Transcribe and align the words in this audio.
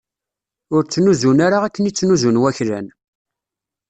Ur 0.75 0.81
ttnuzun 0.83 1.39
ara 1.45 1.57
akken 1.65 1.89
i 1.89 1.91
ttnuzun 1.93 2.41
waklan. 2.41 2.87